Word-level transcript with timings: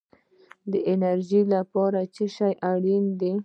د 0.71 0.73
انرژۍ 0.91 1.41
لپاره 1.55 1.99
څه 2.13 2.25
شی 2.35 2.53
اړین 2.71 3.03
دی؟ 3.19 3.31